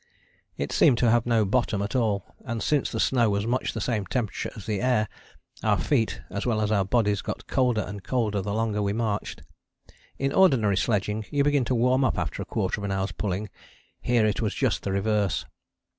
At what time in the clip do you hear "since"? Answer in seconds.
2.63-2.91